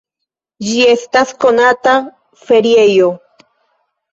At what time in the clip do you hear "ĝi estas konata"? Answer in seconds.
0.67-1.95